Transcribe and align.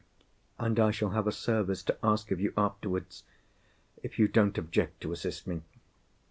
And 0.57 0.79
I 0.79 0.89
shall 0.89 1.11
have 1.11 1.27
a 1.27 1.31
service 1.31 1.83
to 1.83 1.95
ask 2.01 2.31
of 2.31 2.39
you 2.39 2.53
afterwards, 2.57 3.23
if 4.01 4.17
you 4.17 4.27
don't 4.27 4.57
object 4.57 4.99
to 5.01 5.11
assist 5.11 5.45
me." 5.45 5.61